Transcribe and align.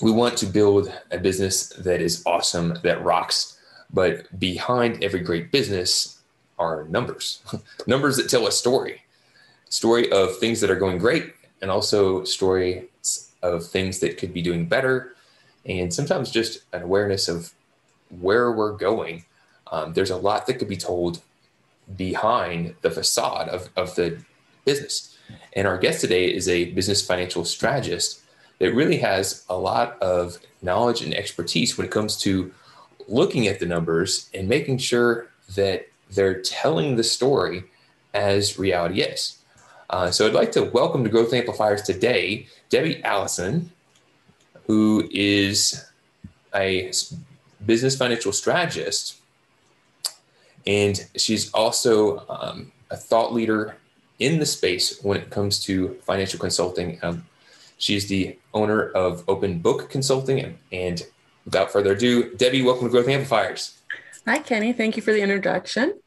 we 0.00 0.10
want 0.10 0.36
to 0.38 0.46
build 0.46 0.92
a 1.10 1.18
business 1.18 1.68
that 1.70 2.00
is 2.00 2.22
awesome, 2.26 2.78
that 2.82 3.02
rocks. 3.04 3.58
But 3.92 4.38
behind 4.38 5.02
every 5.02 5.20
great 5.20 5.50
business 5.50 6.20
are 6.58 6.84
numbers, 6.88 7.42
numbers 7.86 8.16
that 8.16 8.28
tell 8.28 8.46
a 8.46 8.52
story, 8.52 9.02
story 9.68 10.10
of 10.10 10.38
things 10.38 10.60
that 10.60 10.70
are 10.70 10.76
going 10.76 10.98
great, 10.98 11.34
and 11.60 11.70
also 11.70 12.24
stories 12.24 12.84
of 13.42 13.66
things 13.66 13.98
that 14.00 14.18
could 14.18 14.32
be 14.32 14.42
doing 14.42 14.66
better, 14.66 15.14
and 15.64 15.92
sometimes 15.92 16.30
just 16.30 16.62
an 16.72 16.82
awareness 16.82 17.28
of 17.28 17.52
where 18.20 18.52
we're 18.52 18.76
going. 18.76 19.24
Um, 19.70 19.92
there's 19.92 20.10
a 20.10 20.16
lot 20.16 20.46
that 20.46 20.54
could 20.54 20.68
be 20.68 20.76
told 20.76 21.20
behind 21.96 22.74
the 22.82 22.90
facade 22.90 23.48
of, 23.48 23.70
of 23.76 23.94
the 23.94 24.22
business. 24.64 25.16
And 25.54 25.66
our 25.66 25.78
guest 25.78 26.00
today 26.00 26.32
is 26.32 26.48
a 26.48 26.66
business 26.72 27.04
financial 27.04 27.44
strategist 27.44 28.22
that 28.58 28.74
really 28.74 28.98
has 28.98 29.44
a 29.48 29.56
lot 29.56 30.00
of 30.02 30.38
knowledge 30.62 31.02
and 31.02 31.14
expertise 31.14 31.76
when 31.76 31.86
it 31.86 31.90
comes 31.90 32.16
to 32.18 32.52
looking 33.06 33.46
at 33.46 33.60
the 33.60 33.66
numbers 33.66 34.28
and 34.34 34.48
making 34.48 34.78
sure 34.78 35.30
that 35.54 35.88
they're 36.10 36.40
telling 36.42 36.96
the 36.96 37.04
story 37.04 37.64
as 38.14 38.58
reality 38.58 39.02
is. 39.02 39.38
Uh, 39.90 40.10
so 40.10 40.26
I'd 40.26 40.34
like 40.34 40.52
to 40.52 40.64
welcome 40.64 41.04
to 41.04 41.10
Growth 41.10 41.32
Amplifiers 41.32 41.82
today 41.82 42.46
Debbie 42.68 43.02
Allison, 43.04 43.70
who 44.66 45.08
is 45.10 45.86
a 46.54 46.90
business 47.64 47.96
financial 47.96 48.32
strategist, 48.32 49.16
and 50.66 51.06
she's 51.16 51.50
also 51.52 52.26
um, 52.28 52.72
a 52.90 52.96
thought 52.96 53.32
leader 53.32 53.76
in 54.18 54.38
the 54.38 54.46
space 54.46 55.02
when 55.02 55.16
it 55.16 55.30
comes 55.30 55.64
to 55.64 55.94
financial 56.02 56.38
consulting. 56.38 56.98
Um, 57.02 57.24
She's 57.78 58.08
the 58.08 58.36
owner 58.52 58.90
of 58.90 59.24
Open 59.28 59.60
Book 59.60 59.88
Consulting. 59.88 60.58
And 60.72 61.02
without 61.44 61.70
further 61.70 61.92
ado, 61.92 62.34
Debbie, 62.34 62.62
welcome 62.62 62.88
to 62.88 62.90
Growth 62.90 63.08
Amplifiers. 63.08 63.78
Hi, 64.26 64.40
Kenny. 64.40 64.72
Thank 64.72 64.96
you 64.96 65.02
for 65.02 65.12
the 65.12 65.22
introduction. 65.22 65.98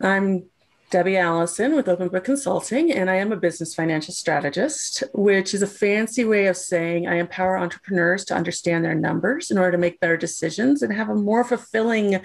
I'm 0.00 0.44
Debbie 0.88 1.18
Allison 1.18 1.76
with 1.76 1.88
Open 1.88 2.08
Book 2.08 2.24
Consulting, 2.24 2.90
and 2.90 3.10
I 3.10 3.16
am 3.16 3.32
a 3.32 3.36
business 3.36 3.74
financial 3.74 4.14
strategist, 4.14 5.04
which 5.12 5.52
is 5.52 5.62
a 5.62 5.66
fancy 5.66 6.24
way 6.24 6.46
of 6.46 6.56
saying 6.56 7.06
I 7.06 7.16
empower 7.16 7.58
entrepreneurs 7.58 8.24
to 8.24 8.34
understand 8.34 8.84
their 8.84 8.94
numbers 8.94 9.50
in 9.50 9.58
order 9.58 9.72
to 9.72 9.78
make 9.78 10.00
better 10.00 10.16
decisions 10.16 10.82
and 10.82 10.92
have 10.92 11.10
a 11.10 11.14
more 11.14 11.44
fulfilling 11.44 12.22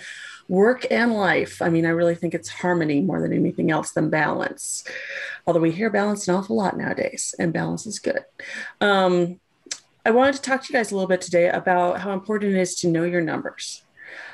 work 0.48 0.86
and 0.92 1.14
life. 1.14 1.62
I 1.62 1.70
mean, 1.70 1.86
I 1.86 1.90
really 1.90 2.16
think 2.16 2.34
it's 2.34 2.50
harmony 2.50 3.02
more 3.02 3.22
than 3.22 3.34
anything 3.34 3.72
else 3.72 3.92
than 3.92 4.10
balance. 4.10 4.84
Although 5.48 5.62
we 5.62 5.72
hear 5.72 5.90
balance 5.90 6.28
an 6.28 6.36
awful 6.36 6.56
lot 6.56 6.78
nowadays, 6.78 7.34
and 7.40 7.54
balance 7.54 7.86
is 7.86 8.00
good. 8.00 8.26
Um, 8.82 9.40
I 10.06 10.12
wanted 10.12 10.36
to 10.36 10.42
talk 10.42 10.62
to 10.64 10.72
you 10.72 10.78
guys 10.78 10.92
a 10.92 10.96
little 10.96 11.10
bit 11.10 11.22
today 11.22 11.50
about 11.50 12.02
how 12.02 12.14
important 12.14 12.56
it 12.56 12.60
is 12.60 12.76
to 12.76 12.88
know 12.88 13.04
your 13.04 13.22
numbers. 13.22 13.82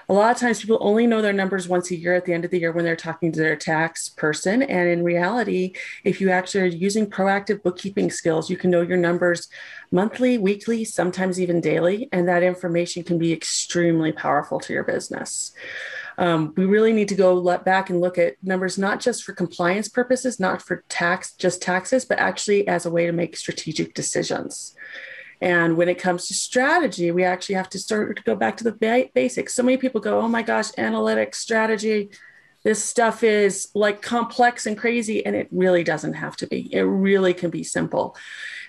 A 0.10 0.14
lot 0.14 0.32
of 0.32 0.38
times 0.38 0.60
people 0.60 0.78
only 0.82 1.08
know 1.08 1.22
their 1.22 1.32
numbers 1.32 1.70
once 1.70 1.90
a 1.90 1.96
year 1.96 2.14
at 2.14 2.26
the 2.26 2.34
end 2.34 2.44
of 2.44 2.52
the 2.52 2.60
year 2.60 2.74
when 2.74 2.84
they're 2.84 2.98
talking 2.98 3.32
to 3.32 3.40
their 3.40 3.56
tax 3.56 4.10
person. 4.10 4.62
And 4.62 4.90
in 4.90 5.04
reality, 5.04 5.74
if 6.04 6.20
you 6.20 6.30
actually 6.30 6.62
are 6.62 6.66
using 6.66 7.10
proactive 7.10 7.64
bookkeeping 7.64 8.12
skills, 8.12 8.50
you 8.50 8.58
can 8.58 8.70
know 8.70 8.82
your 8.82 8.98
numbers 8.98 9.48
monthly, 9.90 10.38
weekly, 10.38 10.84
sometimes 10.84 11.40
even 11.40 11.62
daily. 11.62 12.10
And 12.12 12.28
that 12.28 12.44
information 12.44 13.04
can 13.04 13.18
be 13.18 13.32
extremely 13.32 14.12
powerful 14.12 14.60
to 14.60 14.74
your 14.74 14.84
business. 14.84 15.54
Um, 16.22 16.54
we 16.56 16.66
really 16.66 16.94
need 16.94 17.08
to 17.08 17.16
go 17.16 17.34
let 17.34 17.66
back 17.66 17.90
and 17.90 18.00
look 18.00 18.20
at 18.20 18.36
numbers 18.44 18.78
not 18.78 19.00
just 19.00 19.24
for 19.24 19.34
compliance 19.34 19.90
purposes, 19.90 20.40
not 20.40 20.62
for 20.62 20.84
tax, 20.88 21.34
just 21.34 21.64
taxes, 21.64 22.06
but 22.06 22.20
actually 22.20 22.68
as 22.68 22.86
a 22.86 22.92
way 22.92 23.08
to 23.08 23.12
make 23.12 23.36
strategic 23.36 23.96
decisions. 23.96 24.76
And 25.42 25.78
when 25.78 25.90
it 25.90 25.98
comes 25.98 26.28
to 26.28 26.36
strategy, 26.36 27.10
we 27.10 27.24
actually 27.24 27.56
have 27.56 27.70
to 27.72 27.80
start 27.80 28.18
to 28.18 28.24
go 28.24 28.36
back 28.36 28.56
to 28.58 28.64
the 28.64 28.72
ba- 28.72 29.10
basics. 29.16 29.56
So 29.56 29.64
many 29.64 29.78
people 29.78 30.00
go, 30.00 30.22
oh 30.22 30.28
my 30.28 30.44
gosh, 30.44 30.72
analytics, 30.74 31.36
strategy, 31.36 32.12
this 32.64 32.84
stuff 32.84 33.24
is 33.24 33.70
like 33.74 34.04
complex 34.04 34.68
and 34.68 34.78
crazy. 34.78 35.26
And 35.26 35.36
it 35.36 35.48
really 35.50 35.84
doesn't 35.84 36.14
have 36.14 36.38
to 36.38 36.46
be. 36.46 36.72
It 36.72 36.84
really 36.84 37.34
can 37.34 37.50
be 37.50 37.64
simple. 37.64 38.16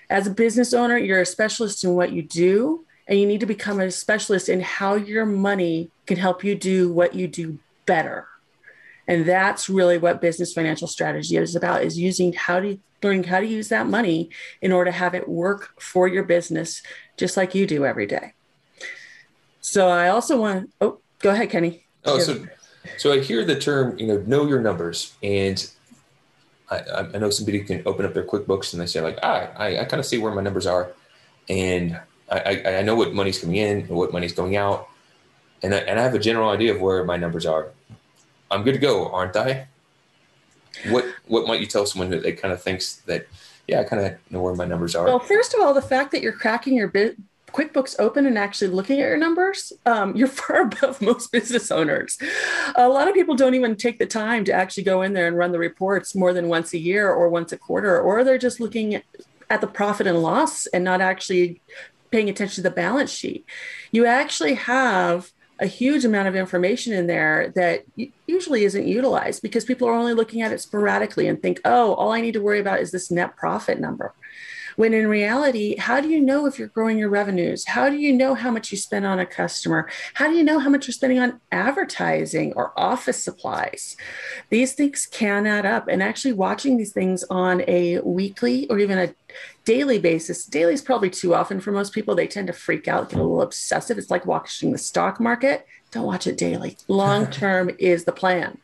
As 0.09 0.25
a 0.25 0.31
business 0.31 0.73
owner, 0.73 0.97
you're 0.97 1.21
a 1.21 1.25
specialist 1.27 1.83
in 1.83 1.93
what 1.93 2.11
you 2.11 2.23
do, 2.23 2.87
and 3.07 3.19
you 3.19 3.25
need 3.25 3.41
to 3.41 3.45
become 3.45 3.79
a 3.79 3.91
specialist 3.91 4.49
in 4.49 4.61
how 4.61 4.95
your 4.95 5.25
money 5.25 5.89
can 6.05 6.17
help 6.17 6.43
you 6.43 6.55
do 6.55 6.91
what 6.91 7.15
you 7.15 7.27
do 7.27 7.59
better. 7.85 8.27
And 9.07 9.25
that's 9.25 9.69
really 9.69 9.97
what 9.97 10.21
business 10.21 10.53
financial 10.53 10.87
strategy 10.87 11.35
is 11.35 11.55
about 11.55 11.83
is 11.83 11.99
using 11.99 12.33
how 12.33 12.59
to 12.61 12.79
learning 13.01 13.25
how 13.25 13.41
to 13.41 13.45
use 13.45 13.67
that 13.67 13.85
money 13.85 14.29
in 14.61 14.71
order 14.71 14.89
to 14.89 14.97
have 14.97 15.13
it 15.13 15.27
work 15.27 15.73
for 15.77 16.07
your 16.07 16.23
business 16.23 16.81
just 17.17 17.35
like 17.35 17.53
you 17.53 17.67
do 17.67 17.85
every 17.85 18.05
day. 18.05 18.33
So 19.59 19.89
I 19.89 20.07
also 20.07 20.39
want 20.39 20.71
oh 20.79 20.99
go 21.19 21.31
ahead 21.31 21.49
Kenny. 21.49 21.85
Oh 22.05 22.19
so 22.19 22.45
so 22.97 23.11
I 23.11 23.19
hear 23.19 23.43
the 23.43 23.59
term, 23.59 23.97
you 23.97 24.07
know, 24.07 24.19
know 24.19 24.45
your 24.45 24.61
numbers 24.61 25.15
and 25.21 25.69
I, 26.71 27.07
I 27.13 27.17
know 27.17 27.29
somebody 27.29 27.61
can 27.63 27.83
open 27.85 28.05
up 28.05 28.13
their 28.13 28.25
QuickBooks 28.25 28.73
and 28.73 28.81
they 28.81 28.87
say 28.87 29.01
like, 29.01 29.19
ah, 29.21 29.51
I, 29.57 29.79
I 29.79 29.85
kind 29.85 29.99
of 29.99 30.05
see 30.05 30.17
where 30.17 30.33
my 30.33 30.41
numbers 30.41 30.65
are 30.65 30.91
and 31.49 31.99
I, 32.29 32.77
I, 32.77 32.81
know 32.81 32.95
what 32.95 33.13
money's 33.13 33.39
coming 33.39 33.57
in 33.57 33.79
and 33.81 33.89
what 33.89 34.11
money's 34.11 34.33
going 34.33 34.55
out, 34.55 34.89
and 35.61 35.73
I, 35.73 35.79
and 35.79 35.99
I 35.99 36.03
have 36.03 36.15
a 36.15 36.19
general 36.19 36.49
idea 36.49 36.73
of 36.73 36.81
where 36.81 37.03
my 37.03 37.17
numbers 37.17 37.45
are. 37.45 37.69
I'm 38.49 38.63
good 38.63 38.73
to 38.73 38.79
go, 38.79 39.09
aren't 39.09 39.35
I? 39.35 39.67
What 40.89 41.05
what 41.27 41.47
might 41.47 41.59
you 41.59 41.67
tell 41.67 41.85
someone 41.85 42.09
that, 42.09 42.23
that 42.23 42.41
kind 42.41 42.53
of 42.53 42.61
thinks 42.61 42.95
that, 43.05 43.27
yeah, 43.67 43.81
I 43.81 43.83
kind 43.83 44.05
of 44.05 44.17
know 44.31 44.41
where 44.41 44.55
my 44.55 44.65
numbers 44.65 44.95
are? 44.95 45.05
Well, 45.05 45.19
first 45.19 45.53
of 45.53 45.61
all, 45.61 45.73
the 45.73 45.81
fact 45.81 46.11
that 46.11 46.21
you're 46.21 46.33
cracking 46.33 46.75
your 46.75 46.87
bit 46.87 47.17
QuickBooks 47.53 47.95
open 47.99 48.25
and 48.25 48.37
actually 48.37 48.69
looking 48.69 48.99
at 48.99 49.07
your 49.07 49.17
numbers, 49.17 49.71
um, 49.85 50.15
you're 50.15 50.27
far 50.39 50.63
above 50.63 51.01
most 51.01 51.31
business 51.31 51.71
owners. 51.71 52.17
A 52.75 52.89
lot 52.89 53.07
of 53.07 53.13
people 53.13 53.35
don't 53.35 53.55
even 53.55 53.75
take 53.75 53.99
the 53.99 54.05
time 54.05 54.43
to 54.45 54.53
actually 54.53 54.83
go 54.83 55.01
in 55.01 55.13
there 55.13 55.27
and 55.27 55.37
run 55.37 55.51
the 55.51 55.59
reports 55.59 56.15
more 56.15 56.33
than 56.33 56.49
once 56.49 56.73
a 56.73 56.79
year 56.79 57.09
or 57.09 57.29
once 57.29 57.51
a 57.51 57.57
quarter, 57.57 57.99
or 57.99 58.23
they're 58.23 58.37
just 58.37 58.59
looking 58.59 59.01
at 59.49 59.61
the 59.61 59.67
profit 59.67 60.07
and 60.07 60.21
loss 60.21 60.65
and 60.67 60.83
not 60.83 60.99
actually 60.99 61.61
paying 62.13 62.29
attention 62.29 62.63
to 62.63 62.69
the 62.69 62.75
balance 62.75 63.09
sheet. 63.09 63.43
You 63.91 64.05
actually 64.05 64.53
have 64.53 65.31
a 65.59 65.65
huge 65.65 66.05
amount 66.05 66.27
of 66.27 66.35
information 66.35 66.93
in 66.93 67.07
there 67.07 67.51
that 67.55 67.85
usually 68.27 68.65
isn't 68.65 68.87
utilized 68.87 69.41
because 69.41 69.65
people 69.65 69.87
are 69.87 69.95
only 69.95 70.13
looking 70.13 70.43
at 70.43 70.51
it 70.51 70.61
sporadically 70.61 71.27
and 71.27 71.41
think, 71.41 71.59
oh, 71.65 71.95
all 71.95 72.11
I 72.11 72.21
need 72.21 72.33
to 72.33 72.41
worry 72.41 72.59
about 72.59 72.81
is 72.81 72.91
this 72.91 73.09
net 73.09 73.35
profit 73.35 73.79
number. 73.79 74.13
When 74.75 74.93
in 74.93 75.07
reality, 75.07 75.77
how 75.77 76.01
do 76.01 76.09
you 76.09 76.19
know 76.19 76.45
if 76.45 76.57
you're 76.57 76.67
growing 76.67 76.97
your 76.97 77.09
revenues? 77.09 77.65
How 77.67 77.89
do 77.89 77.97
you 77.97 78.13
know 78.13 78.33
how 78.33 78.51
much 78.51 78.71
you 78.71 78.77
spend 78.77 79.05
on 79.05 79.19
a 79.19 79.25
customer? 79.25 79.89
How 80.15 80.27
do 80.27 80.35
you 80.35 80.43
know 80.43 80.59
how 80.59 80.69
much 80.69 80.87
you're 80.87 80.93
spending 80.93 81.19
on 81.19 81.39
advertising 81.51 82.53
or 82.55 82.77
office 82.77 83.23
supplies? 83.23 83.95
These 84.49 84.73
things 84.73 85.05
can 85.05 85.45
add 85.45 85.65
up. 85.65 85.87
And 85.87 86.01
actually, 86.01 86.33
watching 86.33 86.77
these 86.77 86.91
things 86.91 87.23
on 87.29 87.63
a 87.67 87.99
weekly 87.99 88.67
or 88.69 88.79
even 88.79 88.97
a 88.97 89.13
daily 89.65 89.99
basis, 89.99 90.45
daily 90.45 90.73
is 90.73 90.81
probably 90.81 91.09
too 91.09 91.33
often 91.33 91.59
for 91.59 91.71
most 91.71 91.93
people. 91.93 92.15
They 92.15 92.27
tend 92.27 92.47
to 92.47 92.53
freak 92.53 92.87
out, 92.87 93.09
get 93.09 93.19
a 93.19 93.23
little 93.23 93.41
obsessive. 93.41 93.97
It's 93.97 94.11
like 94.11 94.25
watching 94.25 94.71
the 94.71 94.77
stock 94.77 95.19
market. 95.19 95.65
Don't 95.91 96.05
watch 96.05 96.27
it 96.27 96.37
daily. 96.37 96.77
Long 96.87 97.27
term 97.31 97.71
is 97.79 98.05
the 98.05 98.11
plan. 98.11 98.57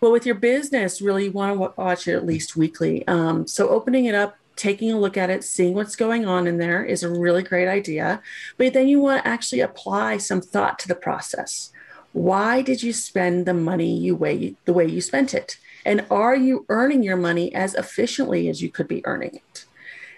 But 0.00 0.10
with 0.10 0.26
your 0.26 0.36
business, 0.36 1.00
really, 1.00 1.24
you 1.24 1.32
want 1.32 1.54
to 1.54 1.72
watch 1.76 2.06
it 2.06 2.14
at 2.14 2.26
least 2.26 2.56
weekly. 2.56 3.06
Um, 3.08 3.46
so 3.46 3.68
opening 3.68 4.04
it 4.04 4.14
up 4.14 4.36
taking 4.58 4.92
a 4.92 4.98
look 4.98 5.16
at 5.16 5.30
it, 5.30 5.44
seeing 5.44 5.72
what's 5.72 5.96
going 5.96 6.26
on 6.26 6.46
in 6.46 6.58
there 6.58 6.84
is 6.84 7.02
a 7.02 7.08
really 7.08 7.42
great 7.42 7.68
idea. 7.68 8.20
But 8.58 8.74
then 8.74 8.88
you 8.88 9.00
want 9.00 9.22
to 9.22 9.28
actually 9.28 9.60
apply 9.60 10.18
some 10.18 10.42
thought 10.42 10.78
to 10.80 10.88
the 10.88 10.94
process. 10.94 11.72
Why 12.12 12.60
did 12.62 12.82
you 12.82 12.92
spend 12.92 13.46
the 13.46 13.54
money 13.54 13.96
you 13.96 14.16
way 14.16 14.56
the 14.64 14.72
way 14.72 14.86
you 14.86 15.00
spent 15.00 15.32
it? 15.32 15.56
And 15.86 16.04
are 16.10 16.36
you 16.36 16.66
earning 16.68 17.02
your 17.02 17.16
money 17.16 17.54
as 17.54 17.74
efficiently 17.74 18.48
as 18.48 18.60
you 18.60 18.68
could 18.68 18.88
be 18.88 19.06
earning 19.06 19.36
it? 19.36 19.64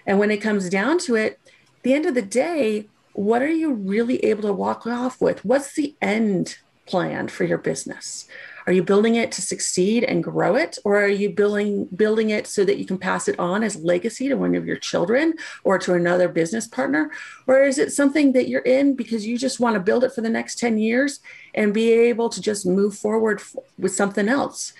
And 0.05 0.17
when 0.17 0.31
it 0.31 0.37
comes 0.37 0.69
down 0.69 0.97
to 0.99 1.15
it, 1.15 1.39
the 1.83 1.93
end 1.93 2.05
of 2.05 2.15
the 2.15 2.21
day, 2.21 2.87
what 3.13 3.41
are 3.41 3.51
you 3.51 3.71
really 3.71 4.17
able 4.25 4.43
to 4.43 4.53
walk 4.53 4.87
off 4.87 5.21
with? 5.21 5.45
What's 5.45 5.75
the 5.75 5.95
end 6.01 6.57
plan 6.87 7.27
for 7.27 7.43
your 7.43 7.57
business? 7.57 8.27
Are 8.67 8.73
you 8.73 8.83
building 8.83 9.15
it 9.15 9.31
to 9.33 9.41
succeed 9.41 10.03
and 10.03 10.23
grow 10.23 10.55
it, 10.55 10.77
or 10.83 11.01
are 11.03 11.07
you 11.07 11.29
building 11.29 11.87
building 11.95 12.29
it 12.29 12.47
so 12.47 12.63
that 12.65 12.77
you 12.77 12.85
can 12.85 12.97
pass 12.97 13.27
it 13.27 13.39
on 13.39 13.63
as 13.63 13.75
legacy 13.77 14.27
to 14.29 14.35
one 14.35 14.55
of 14.55 14.65
your 14.65 14.77
children 14.77 15.33
or 15.63 15.77
to 15.79 15.93
another 15.93 16.27
business 16.27 16.67
partner, 16.67 17.11
or 17.47 17.63
is 17.63 17.77
it 17.77 17.91
something 17.91 18.33
that 18.33 18.47
you're 18.47 18.61
in 18.61 18.95
because 18.95 19.25
you 19.25 19.37
just 19.37 19.59
want 19.59 19.75
to 19.75 19.79
build 19.79 20.03
it 20.03 20.13
for 20.13 20.21
the 20.21 20.29
next 20.29 20.59
10 20.59 20.77
years 20.77 21.19
and 21.53 21.73
be 21.73 21.91
able 21.91 22.29
to 22.29 22.41
just 22.41 22.65
move 22.65 22.95
forward 22.95 23.41
with 23.77 23.93
something 23.93 24.29
else? 24.29 24.73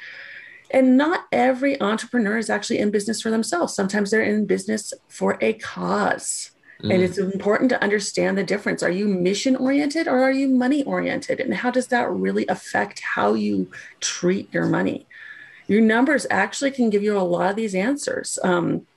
And 0.73 0.97
not 0.97 1.25
every 1.31 1.79
entrepreneur 1.81 2.37
is 2.37 2.49
actually 2.49 2.79
in 2.79 2.91
business 2.91 3.21
for 3.21 3.29
themselves. 3.29 3.75
Sometimes 3.75 4.09
they're 4.09 4.23
in 4.23 4.45
business 4.45 4.93
for 5.09 5.37
a 5.41 5.53
cause. 5.53 6.51
Mm. 6.83 6.93
And 6.93 7.03
it's 7.03 7.17
important 7.17 7.69
to 7.69 7.83
understand 7.83 8.37
the 8.37 8.43
difference. 8.43 8.81
Are 8.83 8.91
you 8.91 9.07
mission 9.07 9.55
oriented 9.55 10.07
or 10.07 10.21
are 10.21 10.31
you 10.31 10.47
money 10.47 10.83
oriented? 10.83 11.39
And 11.39 11.53
how 11.53 11.71
does 11.71 11.87
that 11.87 12.09
really 12.09 12.45
affect 12.47 13.01
how 13.01 13.33
you 13.33 13.69
treat 13.99 14.53
your 14.53 14.65
money? 14.65 15.07
Your 15.67 15.81
numbers 15.81 16.25
actually 16.29 16.71
can 16.71 16.89
give 16.89 17.03
you 17.03 17.17
a 17.17 17.21
lot 17.21 17.51
of 17.51 17.55
these 17.55 17.75
answers. 17.75 18.39
Um, 18.43 18.87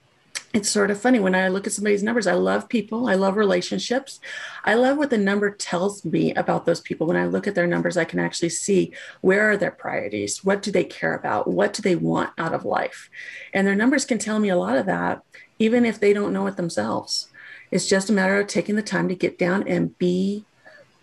it's 0.55 0.71
sort 0.71 0.93
of 0.93 1.01
funny 1.01 1.19
when 1.19 1.35
I 1.35 1.49
look 1.49 1.67
at 1.67 1.73
somebody's 1.73 2.05
numbers. 2.05 2.29
I 2.29 2.35
love 2.35 2.69
people, 2.69 3.09
I 3.09 3.15
love 3.15 3.37
relationships. 3.37 4.21
I 4.65 4.75
love 4.75 4.97
what 4.97 5.11
the 5.11 5.19
number 5.19 5.51
tells 5.51 6.05
me 6.05 6.33
about 6.35 6.65
those 6.65 6.81
people. 6.81 7.09
When 7.09 7.17
I 7.17 7.27
look 7.27 7.49
at 7.49 7.57
their 7.57 7.67
numbers, 7.67 7.97
I 7.97 8.05
can 8.05 8.21
actually 8.21 8.51
see 8.51 8.93
where 9.21 9.51
are 9.51 9.57
their 9.57 9.73
priorities? 9.73 10.45
What 10.45 10.63
do 10.63 10.71
they 10.71 10.85
care 10.85 11.15
about? 11.15 11.49
What 11.49 11.73
do 11.73 11.83
they 11.83 11.97
want 11.97 12.31
out 12.39 12.55
of 12.55 12.65
life? 12.65 13.11
And 13.53 13.67
their 13.67 13.75
numbers 13.75 14.05
can 14.05 14.19
tell 14.19 14.39
me 14.39 14.49
a 14.49 14.57
lot 14.57 14.77
of 14.77 14.87
that, 14.87 15.23
even 15.59 15.85
if 15.85 15.99
they 15.99 16.13
don't 16.13 16.33
know 16.33 16.47
it 16.47 16.57
themselves. 16.57 17.33
It's 17.71 17.89
just 17.89 18.11
a 18.11 18.13
matter 18.13 18.39
of 18.39 18.47
taking 18.47 18.77
the 18.77 18.83
time 18.83 19.09
to 19.09 19.15
get 19.15 19.39
down 19.39 19.67
and 19.67 19.97
be 19.99 20.45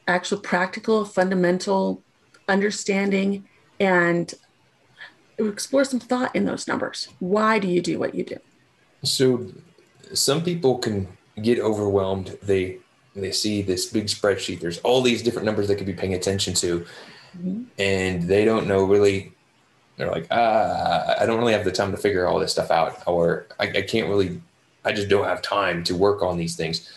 actual 0.07 0.39
practical, 0.39 1.05
fundamental 1.05 2.01
understanding 2.47 3.47
and 3.79 4.33
explore 5.37 5.83
some 5.83 5.99
thought 5.99 6.35
in 6.35 6.45
those 6.45 6.67
numbers. 6.67 7.09
Why 7.19 7.59
do 7.59 7.67
you 7.67 7.81
do 7.81 7.99
what 7.99 8.15
you 8.15 8.23
do? 8.23 8.37
So 9.03 9.47
some 10.13 10.43
people 10.43 10.77
can 10.77 11.07
get 11.41 11.59
overwhelmed. 11.59 12.37
They 12.43 12.77
they 13.15 13.31
see 13.31 13.61
this 13.61 13.87
big 13.87 14.05
spreadsheet. 14.05 14.59
There's 14.59 14.77
all 14.79 15.01
these 15.01 15.21
different 15.21 15.45
numbers 15.45 15.67
they 15.67 15.75
could 15.75 15.87
be 15.87 15.93
paying 15.93 16.13
attention 16.13 16.53
to, 16.55 16.85
mm-hmm. 17.37 17.63
and 17.77 18.23
they 18.23 18.45
don't 18.45 18.67
know 18.67 18.83
really. 18.83 19.33
They're 19.97 20.11
like, 20.11 20.27
ah, 20.31 21.15
I 21.19 21.25
don't 21.25 21.37
really 21.37 21.53
have 21.53 21.65
the 21.65 21.71
time 21.71 21.91
to 21.91 21.97
figure 21.97 22.25
all 22.25 22.39
this 22.39 22.51
stuff 22.51 22.71
out, 22.71 23.03
or 23.05 23.45
I, 23.59 23.67
I 23.67 23.81
can't 23.81 24.07
really 24.07 24.41
I 24.83 24.91
just 24.93 25.09
don't 25.09 25.25
have 25.25 25.41
time 25.41 25.83
to 25.85 25.95
work 25.95 26.21
on 26.21 26.37
these 26.37 26.55
things. 26.55 26.89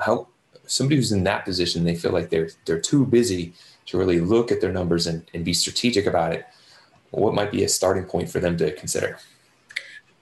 How 0.00 0.28
somebody 0.66 0.96
who's 0.96 1.12
in 1.12 1.24
that 1.24 1.44
position, 1.44 1.84
they 1.84 1.94
feel 1.94 2.12
like 2.12 2.30
they're 2.30 2.50
they're 2.64 2.80
too 2.80 3.06
busy 3.06 3.54
to 3.86 3.98
really 3.98 4.20
look 4.20 4.52
at 4.52 4.60
their 4.60 4.72
numbers 4.72 5.06
and, 5.06 5.28
and 5.32 5.44
be 5.44 5.54
strategic 5.54 6.06
about 6.06 6.32
it. 6.32 6.46
What 7.10 7.34
might 7.34 7.50
be 7.50 7.64
a 7.64 7.68
starting 7.68 8.04
point 8.04 8.28
for 8.28 8.38
them 8.38 8.56
to 8.58 8.72
consider? 8.72 9.18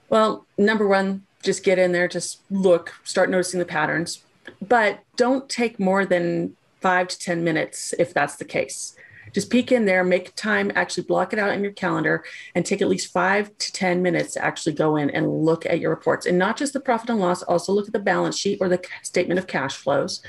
Well, 0.09 0.45
number 0.57 0.87
one, 0.87 1.23
just 1.43 1.63
get 1.63 1.77
in 1.77 1.91
there, 1.91 2.07
just 2.07 2.39
look, 2.49 2.93
start 3.03 3.29
noticing 3.29 3.59
the 3.59 3.65
patterns, 3.65 4.23
but 4.65 4.99
don't 5.17 5.49
take 5.49 5.81
more 5.81 6.05
than 6.05 6.55
five 6.79 7.09
to 7.09 7.19
10 7.19 7.43
minutes 7.43 7.93
if 7.99 8.13
that's 8.13 8.37
the 8.37 8.45
case 8.45 8.95
just 9.33 9.49
peek 9.49 9.71
in 9.71 9.85
there, 9.85 10.03
make 10.03 10.35
time, 10.35 10.71
actually 10.75 11.03
block 11.03 11.33
it 11.33 11.39
out 11.39 11.51
in 11.51 11.63
your 11.63 11.73
calendar, 11.73 12.23
and 12.55 12.65
take 12.65 12.81
at 12.81 12.87
least 12.87 13.11
five 13.11 13.55
to 13.57 13.71
10 13.71 14.01
minutes 14.01 14.33
to 14.33 14.43
actually 14.43 14.73
go 14.73 14.95
in 14.95 15.09
and 15.09 15.43
look 15.43 15.65
at 15.65 15.79
your 15.79 15.89
reports. 15.89 16.25
And 16.25 16.37
not 16.37 16.57
just 16.57 16.73
the 16.73 16.79
profit 16.79 17.09
and 17.09 17.19
loss, 17.19 17.43
also 17.43 17.71
look 17.71 17.87
at 17.87 17.93
the 17.93 17.99
balance 17.99 18.37
sheet 18.37 18.59
or 18.61 18.69
the 18.69 18.83
statement 19.03 19.39
of 19.39 19.47
cash 19.47 19.75
flows. 19.75 20.21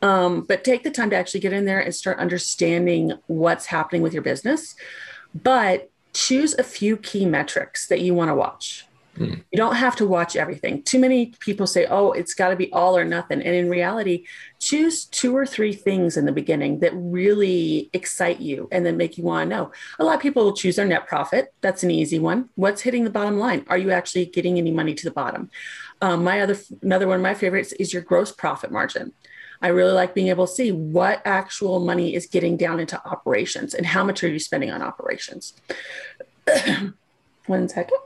Um, 0.00 0.42
but 0.42 0.64
take 0.64 0.84
the 0.84 0.90
time 0.90 1.10
to 1.10 1.16
actually 1.16 1.40
get 1.40 1.52
in 1.52 1.64
there 1.64 1.80
and 1.80 1.94
start 1.94 2.18
understanding 2.18 3.12
what's 3.26 3.66
happening 3.66 4.02
with 4.02 4.12
your 4.12 4.22
business. 4.22 4.74
But 5.34 5.90
choose 6.12 6.54
a 6.54 6.62
few 6.62 6.96
key 6.96 7.26
metrics 7.26 7.86
that 7.88 8.00
you 8.00 8.14
want 8.14 8.30
to 8.30 8.34
watch. 8.34 8.87
Mm. 9.18 9.42
You 9.50 9.56
don't 9.56 9.74
have 9.74 9.96
to 9.96 10.06
watch 10.06 10.36
everything. 10.36 10.82
Too 10.82 10.98
many 10.98 11.34
people 11.40 11.66
say, 11.66 11.86
oh, 11.86 12.12
it's 12.12 12.34
got 12.34 12.50
to 12.50 12.56
be 12.56 12.72
all 12.72 12.96
or 12.96 13.04
nothing. 13.04 13.42
And 13.42 13.54
in 13.54 13.68
reality, 13.68 14.26
choose 14.60 15.04
two 15.04 15.36
or 15.36 15.44
three 15.44 15.72
things 15.72 16.16
in 16.16 16.24
the 16.24 16.32
beginning 16.32 16.80
that 16.80 16.92
really 16.94 17.90
excite 17.92 18.40
you 18.40 18.68
and 18.70 18.86
then 18.86 18.96
make 18.96 19.18
you 19.18 19.24
want 19.24 19.50
to 19.50 19.56
know. 19.56 19.72
A 19.98 20.04
lot 20.04 20.14
of 20.14 20.20
people 20.20 20.44
will 20.44 20.52
choose 20.52 20.76
their 20.76 20.86
net 20.86 21.06
profit. 21.06 21.52
That's 21.60 21.82
an 21.82 21.90
easy 21.90 22.18
one. 22.18 22.48
What's 22.54 22.82
hitting 22.82 23.04
the 23.04 23.10
bottom 23.10 23.38
line? 23.38 23.66
Are 23.68 23.78
you 23.78 23.90
actually 23.90 24.26
getting 24.26 24.58
any 24.58 24.70
money 24.70 24.94
to 24.94 25.04
the 25.04 25.10
bottom? 25.10 25.50
Um, 26.00 26.22
my 26.22 26.40
other, 26.40 26.56
another 26.82 27.08
one 27.08 27.16
of 27.16 27.22
my 27.22 27.34
favorites 27.34 27.72
is 27.72 27.92
your 27.92 28.02
gross 28.02 28.30
profit 28.30 28.70
margin. 28.70 29.12
I 29.60 29.68
really 29.68 29.92
like 29.92 30.14
being 30.14 30.28
able 30.28 30.46
to 30.46 30.52
see 30.52 30.70
what 30.70 31.20
actual 31.24 31.80
money 31.80 32.14
is 32.14 32.26
getting 32.26 32.56
down 32.56 32.78
into 32.78 33.04
operations 33.04 33.74
and 33.74 33.84
how 33.84 34.04
much 34.04 34.22
are 34.22 34.28
you 34.28 34.38
spending 34.38 34.70
on 34.70 34.82
operations. 34.82 35.54
one 37.46 37.68
second. 37.68 37.98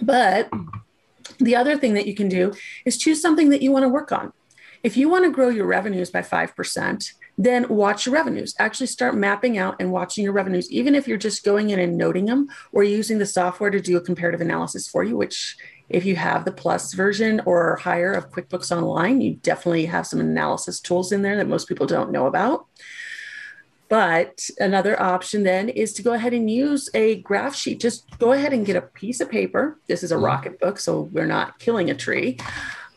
But 0.00 0.50
the 1.38 1.56
other 1.56 1.76
thing 1.76 1.94
that 1.94 2.06
you 2.06 2.14
can 2.14 2.28
do 2.28 2.52
is 2.84 2.98
choose 2.98 3.20
something 3.20 3.48
that 3.50 3.62
you 3.62 3.72
want 3.72 3.84
to 3.84 3.88
work 3.88 4.12
on. 4.12 4.32
If 4.82 4.96
you 4.96 5.08
want 5.08 5.24
to 5.24 5.30
grow 5.30 5.48
your 5.48 5.66
revenues 5.66 6.10
by 6.10 6.20
5%, 6.20 7.12
then 7.36 7.68
watch 7.68 8.06
your 8.06 8.14
revenues. 8.14 8.54
Actually, 8.58 8.86
start 8.86 9.16
mapping 9.16 9.58
out 9.58 9.76
and 9.80 9.90
watching 9.90 10.22
your 10.22 10.32
revenues, 10.32 10.70
even 10.70 10.94
if 10.94 11.08
you're 11.08 11.16
just 11.16 11.44
going 11.44 11.70
in 11.70 11.80
and 11.80 11.96
noting 11.96 12.26
them 12.26 12.48
or 12.72 12.84
using 12.84 13.18
the 13.18 13.26
software 13.26 13.70
to 13.70 13.80
do 13.80 13.96
a 13.96 14.00
comparative 14.00 14.40
analysis 14.40 14.86
for 14.86 15.02
you, 15.02 15.16
which 15.16 15.56
if 15.88 16.04
you 16.04 16.16
have 16.16 16.44
the 16.44 16.52
plus 16.52 16.92
version 16.94 17.40
or 17.44 17.76
higher 17.76 18.12
of 18.12 18.30
QuickBooks 18.30 18.74
Online, 18.74 19.20
you 19.20 19.34
definitely 19.34 19.86
have 19.86 20.06
some 20.06 20.20
analysis 20.20 20.80
tools 20.80 21.12
in 21.12 21.22
there 21.22 21.36
that 21.36 21.48
most 21.48 21.68
people 21.68 21.86
don't 21.86 22.12
know 22.12 22.26
about. 22.26 22.66
But 23.88 24.48
another 24.58 25.00
option 25.00 25.42
then 25.42 25.68
is 25.68 25.92
to 25.94 26.02
go 26.02 26.14
ahead 26.14 26.32
and 26.32 26.50
use 26.50 26.88
a 26.94 27.16
graph 27.16 27.54
sheet. 27.54 27.80
Just 27.80 28.18
go 28.18 28.32
ahead 28.32 28.52
and 28.52 28.66
get 28.66 28.76
a 28.76 28.82
piece 28.82 29.20
of 29.20 29.30
paper. 29.30 29.78
This 29.86 30.02
is 30.02 30.10
a 30.10 30.16
mm-hmm. 30.16 30.24
Rocketbook, 30.24 30.78
so 30.78 31.02
we're 31.12 31.26
not 31.26 31.58
killing 31.58 31.90
a 31.90 31.94
tree. 31.94 32.38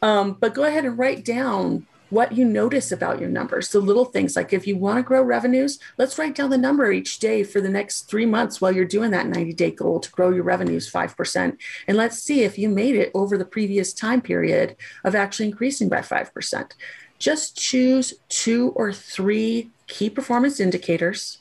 Um, 0.02 0.34
but 0.34 0.54
go 0.54 0.64
ahead 0.64 0.86
and 0.86 0.98
write 0.98 1.26
down 1.26 1.86
what 2.10 2.32
you 2.32 2.46
notice 2.46 2.92
about 2.92 3.20
your 3.20 3.30
numbers. 3.30 3.70
The 3.70 3.80
little 3.80 4.06
things 4.06 4.36
like 4.36 4.54
if 4.54 4.66
you 4.66 4.78
want 4.78 4.98
to 4.98 5.04
grow 5.04 5.22
revenues, 5.22 5.80
let's 5.98 6.18
write 6.18 6.36
down 6.36 6.50
the 6.50 6.58
number 6.58 6.92
each 6.92 7.20
day 7.20 7.44
for 7.44 7.60
the 7.60 7.70
next 7.70 8.04
three 8.04 8.26
months 8.26 8.62
while 8.62 8.72
you're 8.72 8.86
doing 8.86 9.12
that 9.12 9.28
90 9.28 9.54
day 9.54 9.72
goal 9.72 10.00
to 10.00 10.12
grow 10.12 10.30
your 10.30 10.44
revenues 10.44 10.90
5%. 10.92 11.58
And 11.88 11.98
let's 11.98 12.18
see 12.18 12.44
if 12.44 12.58
you 12.58 12.70
made 12.70 12.96
it 12.96 13.12
over 13.14 13.38
the 13.38 13.46
previous 13.46 13.94
time 13.94 14.22
period 14.22 14.78
of 15.04 15.16
actually 15.16 15.48
increasing 15.48 15.90
by 15.90 16.00
5%. 16.00 16.72
Just 17.20 17.58
choose 17.58 18.14
two 18.30 18.72
or 18.76 18.94
three 18.94 19.72
key 19.88 20.10
performance 20.10 20.60
indicators, 20.60 21.40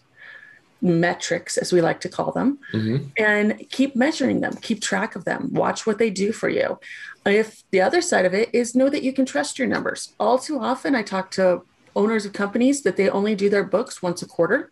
metrics, 0.80 1.56
as 1.56 1.72
we 1.72 1.80
like 1.80 2.00
to 2.00 2.08
call 2.08 2.32
them, 2.32 2.58
mm-hmm. 2.72 3.06
and 3.18 3.68
keep 3.70 3.96
measuring 3.96 4.40
them, 4.40 4.54
keep 4.56 4.80
track 4.80 5.16
of 5.16 5.24
them, 5.24 5.48
watch 5.52 5.86
what 5.86 5.98
they 5.98 6.10
do 6.10 6.32
for 6.32 6.48
you. 6.48 6.78
If 7.24 7.64
the 7.70 7.80
other 7.80 8.00
side 8.00 8.24
of 8.24 8.34
it 8.34 8.50
is 8.52 8.74
know 8.74 8.88
that 8.88 9.02
you 9.02 9.12
can 9.12 9.26
trust 9.26 9.58
your 9.58 9.68
numbers. 9.68 10.14
All 10.20 10.38
too 10.38 10.58
often, 10.60 10.94
I 10.94 11.02
talk 11.02 11.30
to 11.32 11.62
owners 11.96 12.26
of 12.26 12.32
companies 12.32 12.82
that 12.82 12.96
they 12.96 13.08
only 13.08 13.34
do 13.34 13.48
their 13.48 13.64
books 13.64 14.02
once 14.02 14.22
a 14.22 14.26
quarter. 14.26 14.70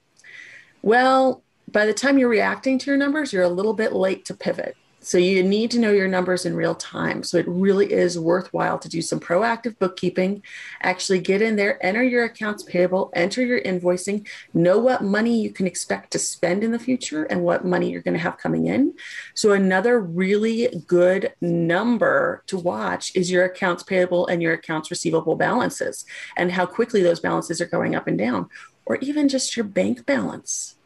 Well, 0.83 1.43
by 1.71 1.87
the 1.87 1.95
time 1.95 2.19
you're 2.19 2.29
reacting 2.29 2.79
to 2.79 2.91
your 2.91 2.99
numbers, 2.99 3.33
you're 3.33 3.43
a 3.43 3.49
little 3.49 3.73
bit 3.73 3.93
late 3.93 4.25
to 4.27 4.35
pivot. 4.35 4.77
So 5.05 5.19
you 5.19 5.43
need 5.43 5.71
to 5.73 5.79
know 5.79 5.93
your 5.93 6.09
numbers 6.09 6.47
in 6.47 6.57
real 6.57 6.75
time. 6.75 7.23
So 7.23 7.37
it 7.37 7.47
really 7.47 7.93
is 7.93 8.19
worthwhile 8.19 8.79
to 8.79 8.89
do 8.89 9.03
some 9.03 9.21
proactive 9.21 9.79
bookkeeping, 9.79 10.43
actually 10.83 11.19
get 11.19 11.43
in 11.43 11.57
there, 11.57 11.85
enter 11.85 12.03
your 12.03 12.25
accounts 12.25 12.63
payable, 12.63 13.13
enter 13.15 13.45
your 13.45 13.61
invoicing, 13.61 14.27
know 14.55 14.79
what 14.79 15.05
money 15.05 15.43
you 15.43 15.51
can 15.51 15.67
expect 15.67 16.11
to 16.13 16.19
spend 16.19 16.65
in 16.65 16.73
the 16.73 16.79
future 16.79 17.25
and 17.25 17.43
what 17.43 17.67
money 17.67 17.91
you're 17.91 18.01
going 18.01 18.15
to 18.15 18.21
have 18.21 18.39
coming 18.39 18.67
in. 18.67 18.95
So 19.35 19.53
another 19.53 20.01
really 20.01 20.83
good 20.87 21.35
number 21.43 22.43
to 22.47 22.57
watch 22.57 23.15
is 23.15 23.31
your 23.31 23.45
accounts 23.45 23.83
payable 23.83 24.27
and 24.27 24.41
your 24.41 24.55
accounts 24.55 24.91
receivable 24.91 25.37
balances 25.37 26.07
and 26.39 26.51
how 26.51 26.65
quickly 26.65 27.03
those 27.03 27.21
balances 27.21 27.61
are 27.61 27.67
going 27.67 27.95
up 27.95 28.07
and 28.07 28.17
down 28.17 28.49
or 28.87 28.97
even 28.97 29.29
just 29.29 29.55
your 29.55 29.65
bank 29.65 30.07
balance 30.07 30.77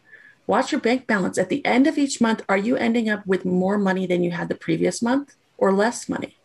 Watch 0.48 0.72
your 0.72 0.80
bank 0.80 1.06
balance. 1.06 1.36
At 1.36 1.50
the 1.50 1.64
end 1.66 1.86
of 1.86 1.98
each 1.98 2.22
month, 2.22 2.42
are 2.48 2.56
you 2.56 2.74
ending 2.74 3.10
up 3.10 3.24
with 3.26 3.44
more 3.44 3.76
money 3.76 4.06
than 4.06 4.22
you 4.24 4.30
had 4.30 4.48
the 4.48 4.54
previous 4.54 5.02
month 5.02 5.36
or 5.58 5.72
less 5.72 6.08
money? 6.08 6.38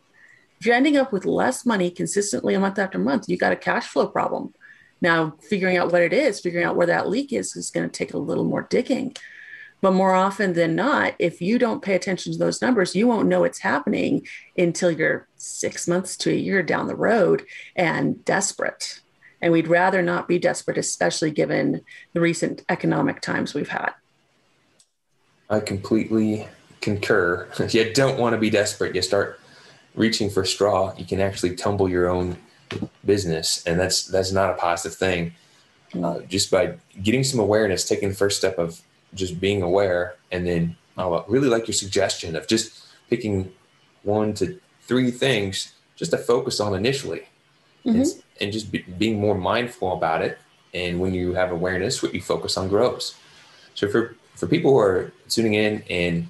If 0.59 0.65
you're 0.65 0.75
ending 0.75 0.97
up 0.97 1.13
with 1.13 1.25
less 1.25 1.65
money 1.65 1.89
consistently 1.89 2.57
month 2.57 2.77
after 2.77 2.99
month, 2.99 3.29
you 3.29 3.37
got 3.37 3.53
a 3.53 3.55
cash 3.55 3.87
flow 3.87 4.07
problem. 4.07 4.53
Now, 4.99 5.37
figuring 5.41 5.77
out 5.77 5.93
what 5.93 6.01
it 6.01 6.11
is, 6.11 6.41
figuring 6.41 6.65
out 6.65 6.75
where 6.75 6.87
that 6.87 7.07
leak 7.07 7.31
is, 7.31 7.55
is 7.55 7.71
going 7.71 7.89
to 7.89 7.97
take 7.97 8.13
a 8.13 8.17
little 8.17 8.43
more 8.43 8.67
digging. 8.69 9.15
But 9.79 9.93
more 9.93 10.13
often 10.13 10.51
than 10.51 10.75
not, 10.75 11.13
if 11.17 11.41
you 11.41 11.57
don't 11.57 11.81
pay 11.81 11.95
attention 11.95 12.33
to 12.33 12.37
those 12.37 12.61
numbers, 12.61 12.95
you 12.95 13.07
won't 13.07 13.29
know 13.29 13.45
it's 13.45 13.59
happening 13.59 14.27
until 14.57 14.91
you're 14.91 15.29
six 15.37 15.87
months 15.87 16.17
to 16.17 16.29
a 16.29 16.35
year 16.35 16.61
down 16.61 16.87
the 16.87 16.95
road 16.95 17.45
and 17.73 18.23
desperate. 18.25 18.99
And 19.43 19.51
we'd 19.51 19.67
rather 19.67 20.01
not 20.01 20.29
be 20.29 20.39
desperate, 20.39 20.77
especially 20.77 21.29
given 21.29 21.81
the 22.13 22.21
recent 22.21 22.63
economic 22.69 23.19
times 23.19 23.53
we've 23.53 23.67
had. 23.67 23.91
I 25.49 25.59
completely 25.59 26.47
concur. 26.79 27.49
you 27.69 27.93
don't 27.93 28.17
want 28.17 28.35
to 28.35 28.39
be 28.39 28.49
desperate. 28.49 28.95
You 28.95 29.01
start 29.01 29.41
reaching 29.95 30.29
for 30.29 30.45
straw, 30.45 30.93
you 30.97 31.05
can 31.05 31.19
actually 31.19 31.55
tumble 31.55 31.89
your 31.89 32.09
own 32.09 32.37
business, 33.05 33.61
and 33.65 33.77
that's 33.77 34.05
that's 34.05 34.31
not 34.31 34.49
a 34.49 34.53
positive 34.53 34.97
thing. 34.97 35.33
uh, 36.01 36.21
just 36.21 36.49
by 36.49 36.75
getting 37.03 37.23
some 37.23 37.39
awareness, 37.41 37.85
taking 37.85 38.09
the 38.09 38.15
first 38.15 38.37
step 38.37 38.57
of 38.57 38.81
just 39.13 39.41
being 39.41 39.61
aware, 39.61 40.15
and 40.31 40.47
then 40.47 40.75
I 40.97 41.21
really 41.27 41.49
like 41.49 41.67
your 41.67 41.75
suggestion 41.75 42.35
of 42.37 42.47
just 42.47 42.85
picking 43.09 43.51
one 44.03 44.33
to 44.35 44.59
three 44.81 45.11
things 45.11 45.73
just 45.97 46.11
to 46.11 46.17
focus 46.17 46.61
on 46.61 46.73
initially, 46.73 47.27
mm-hmm. 47.85 48.01
and, 48.01 48.23
and, 48.41 48.53
just 48.53 48.71
be, 48.71 48.79
being 48.97 49.19
more 49.19 49.37
mindful 49.37 49.93
about 49.93 50.21
it. 50.21 50.37
And 50.73 50.99
when 50.99 51.13
you 51.13 51.33
have 51.33 51.51
awareness, 51.51 52.01
what 52.01 52.13
you 52.13 52.21
focus 52.21 52.57
on 52.57 52.67
grows. 52.67 53.15
So 53.75 53.87
for 53.87 54.15
for 54.35 54.47
people 54.47 54.71
who 54.71 54.79
are 54.79 55.11
tuning 55.29 55.53
in 55.53 55.83
and 55.89 56.27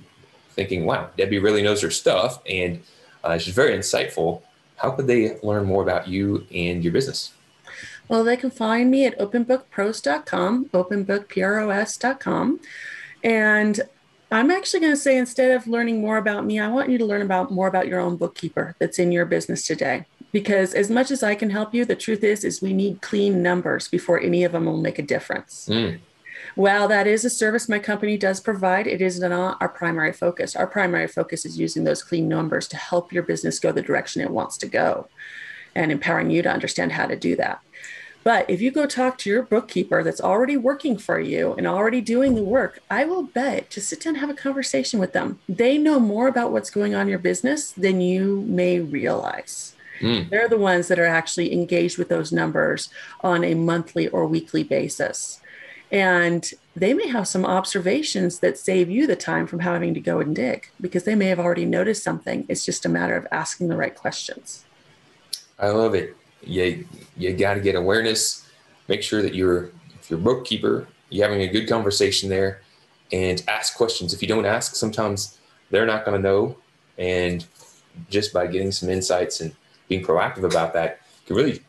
thinking, 0.51 0.85
"Wow, 0.85 1.09
Debbie 1.17 1.39
really 1.39 1.61
knows 1.61 1.81
her 1.81 1.91
stuff," 1.91 2.41
and 2.49 2.83
uh, 3.23 3.37
she's 3.37 3.53
very 3.53 3.77
insightful. 3.77 4.41
How 4.75 4.91
could 4.91 5.07
they 5.07 5.39
learn 5.41 5.65
more 5.65 5.81
about 5.81 6.07
you 6.07 6.45
and 6.53 6.83
your 6.83 6.91
business? 6.91 7.31
Well, 8.09 8.23
they 8.23 8.37
can 8.37 8.51
find 8.51 8.91
me 8.91 9.05
at 9.05 9.17
openbookpros.com, 9.17 10.65
openbookpros.com. 10.65 12.59
And 13.23 13.81
I'm 14.31 14.51
actually 14.51 14.79
going 14.81 14.91
to 14.91 14.97
say 14.97 15.17
instead 15.17 15.51
of 15.51 15.67
learning 15.67 16.01
more 16.01 16.17
about 16.17 16.45
me, 16.45 16.59
I 16.59 16.67
want 16.67 16.89
you 16.89 16.97
to 16.97 17.05
learn 17.05 17.21
about 17.21 17.51
more 17.51 17.67
about 17.67 17.87
your 17.87 17.99
own 17.99 18.17
bookkeeper 18.17 18.75
that's 18.79 18.99
in 18.99 19.11
your 19.11 19.25
business 19.25 19.65
today. 19.65 20.05
Because 20.33 20.73
as 20.73 20.89
much 20.89 21.11
as 21.11 21.23
I 21.23 21.35
can 21.35 21.51
help 21.51 21.73
you, 21.73 21.85
the 21.85 21.95
truth 21.95 22.23
is 22.23 22.43
is 22.43 22.61
we 22.61 22.73
need 22.73 23.01
clean 23.01 23.41
numbers 23.41 23.87
before 23.87 24.19
any 24.19 24.43
of 24.43 24.51
them 24.51 24.65
will 24.65 24.81
make 24.81 24.99
a 24.99 25.03
difference. 25.03 25.69
Mm. 25.71 25.99
While 26.55 26.89
that 26.89 27.07
is 27.07 27.23
a 27.23 27.29
service 27.29 27.69
my 27.69 27.79
company 27.79 28.17
does 28.17 28.41
provide, 28.41 28.85
it 28.85 29.01
is 29.01 29.19
not 29.19 29.57
our 29.61 29.69
primary 29.69 30.11
focus. 30.11 30.55
Our 30.55 30.67
primary 30.67 31.07
focus 31.07 31.45
is 31.45 31.57
using 31.57 31.85
those 31.85 32.03
clean 32.03 32.27
numbers 32.27 32.67
to 32.69 32.77
help 32.77 33.13
your 33.13 33.23
business 33.23 33.59
go 33.59 33.71
the 33.71 33.81
direction 33.81 34.21
it 34.21 34.29
wants 34.29 34.57
to 34.57 34.67
go 34.67 35.07
and 35.75 35.91
empowering 35.91 36.29
you 36.29 36.41
to 36.41 36.51
understand 36.51 36.91
how 36.91 37.05
to 37.05 37.15
do 37.15 37.35
that. 37.37 37.61
But 38.23 38.49
if 38.49 38.61
you 38.61 38.71
go 38.71 38.85
talk 38.85 39.17
to 39.19 39.29
your 39.29 39.43
bookkeeper 39.43 40.01
that's 40.01 40.21
already 40.21 40.55
working 40.55 40.97
for 40.97 41.19
you 41.19 41.53
and 41.55 41.67
already 41.67 41.99
doing 41.99 42.35
the 42.35 42.43
work, 42.43 42.79
I 42.89 43.03
will 43.03 43.23
bet 43.23 43.69
to 43.71 43.81
sit 43.81 44.01
down 44.01 44.13
and 44.13 44.21
have 44.21 44.29
a 44.29 44.33
conversation 44.33 44.99
with 44.99 45.11
them. 45.11 45.39
They 45.49 45.77
know 45.77 45.99
more 45.99 46.27
about 46.27 46.51
what's 46.51 46.69
going 46.69 46.95
on 46.95 47.03
in 47.03 47.07
your 47.09 47.19
business 47.19 47.71
than 47.71 47.99
you 47.99 48.41
may 48.47 48.79
realize. 48.79 49.75
Mm. 49.99 50.29
They're 50.29 50.49
the 50.49 50.57
ones 50.57 50.87
that 50.87 50.99
are 50.99 51.05
actually 51.05 51.53
engaged 51.53 51.97
with 51.97 52.09
those 52.09 52.31
numbers 52.31 52.89
on 53.21 53.43
a 53.43 53.53
monthly 53.53 54.07
or 54.07 54.25
weekly 54.25 54.63
basis. 54.63 55.39
And 55.91 56.49
they 56.75 56.93
may 56.93 57.07
have 57.07 57.27
some 57.27 57.45
observations 57.45 58.39
that 58.39 58.57
save 58.57 58.89
you 58.89 59.05
the 59.05 59.15
time 59.15 59.45
from 59.45 59.59
having 59.59 59.93
to 59.93 59.99
go 59.99 60.19
and 60.19 60.35
dig 60.35 60.67
because 60.81 61.03
they 61.03 61.13
may 61.13 61.27
have 61.27 61.39
already 61.39 61.65
noticed 61.65 62.03
something. 62.03 62.45
It's 62.49 62.65
just 62.65 62.85
a 62.85 62.89
matter 62.89 63.15
of 63.15 63.27
asking 63.31 63.67
the 63.67 63.77
right 63.77 63.93
questions. 63.93 64.65
I 65.59 65.69
love 65.69 65.93
it 65.93 66.15
you 66.45 66.85
you 67.17 67.33
got 67.33 67.55
to 67.55 67.59
get 67.59 67.75
awareness. 67.75 68.47
Make 68.87 69.01
sure 69.01 69.21
that 69.21 69.33
you're 69.33 69.71
if 69.99 70.09
you're 70.09 70.19
bookkeeper, 70.19 70.87
you're 71.09 71.27
having 71.27 71.41
a 71.43 71.51
good 71.51 71.67
conversation 71.67 72.29
there, 72.29 72.61
and 73.11 73.41
ask 73.47 73.75
questions. 73.75 74.13
If 74.13 74.21
you 74.21 74.27
don't 74.27 74.45
ask, 74.45 74.75
sometimes 74.75 75.39
they're 75.69 75.85
not 75.85 76.05
going 76.05 76.21
to 76.21 76.27
know, 76.27 76.57
and 76.97 77.45
just 78.09 78.33
by 78.33 78.47
getting 78.47 78.71
some 78.71 78.89
insights 78.89 79.41
and 79.41 79.55
being 79.87 80.03
proactive 80.03 80.43
about 80.43 80.73
that 80.73 81.01
can 81.25 81.35
really 81.35 81.61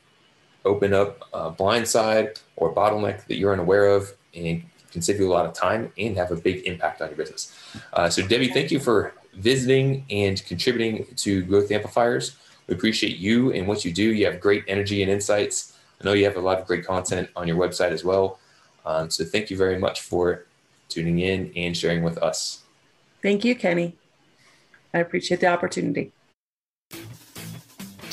open 0.65 0.95
up 0.95 1.25
a 1.33 1.51
blind 1.51 1.87
side 1.87 2.39
or 2.57 2.75
bottleneck 2.75 3.27
that 3.27 3.37
you're 3.37 3.53
unaware 3.53 3.87
of 3.89 4.13
and 4.35 4.63
can 4.91 5.03
save 5.03 5.19
you 5.19 5.29
a 5.29 5.33
lot 5.33 5.45
of 5.45 5.53
time 5.53 5.93
and 5.99 6.17
have 6.17 6.31
a 6.31 6.37
big 6.37 6.67
impact 6.67 7.03
on 7.03 7.09
your 7.09 7.17
business. 7.17 7.53
Uh, 7.93 8.09
so, 8.09 8.27
Debbie, 8.27 8.49
thank 8.49 8.71
you 8.71 8.79
for 8.79 9.13
visiting 9.35 10.07
and 10.11 10.45
contributing 10.47 11.07
to 11.17 11.43
Growth 11.45 11.71
Amplifiers. 11.71 12.37
We 12.67 12.75
appreciate 12.75 13.19
you 13.19 13.53
and 13.53 13.67
what 13.67 13.85
you 13.85 13.93
do. 13.93 14.03
You 14.03 14.27
have 14.27 14.41
great 14.41 14.65
energy 14.69 15.03
and 15.03 15.11
insights. 15.11 15.77
I 16.01 16.05
know 16.05 16.13
you 16.13 16.25
have 16.25 16.37
a 16.37 16.41
lot 16.41 16.61
of 16.61 16.67
great 16.67 16.87
content 16.87 17.29
on 17.37 17.49
your 17.49 17.57
website 17.57 17.91
as 17.91 18.05
well. 18.05 18.39
Um, 18.87 19.11
so 19.11 19.25
thank 19.25 19.51
you 19.51 19.57
very 19.57 19.79
much 19.79 20.03
for 20.03 20.47
tuning 20.89 21.19
in 21.19 21.53
and 21.57 21.77
sharing 21.77 22.03
with 22.03 22.19
us. 22.19 22.63
Thank 23.23 23.45
you, 23.45 23.55
Kenny. 23.55 23.97
I 24.93 24.99
appreciate 24.99 25.41
the 25.41 25.49
opportunity. 25.49 26.13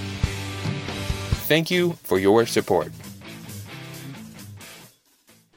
Thank 1.44 1.70
you 1.70 1.92
for 2.02 2.18
your 2.18 2.46
support. 2.46 2.92